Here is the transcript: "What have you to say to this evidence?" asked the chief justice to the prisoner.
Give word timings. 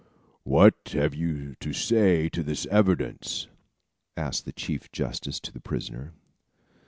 "What 0.45 0.93
have 0.93 1.13
you 1.13 1.53
to 1.59 1.73
say 1.73 2.27
to 2.29 2.41
this 2.41 2.65
evidence?" 2.71 3.45
asked 4.17 4.45
the 4.45 4.51
chief 4.51 4.91
justice 4.91 5.39
to 5.41 5.51
the 5.51 5.61
prisoner. 5.61 6.13